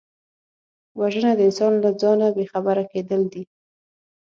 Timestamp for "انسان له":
1.47-1.89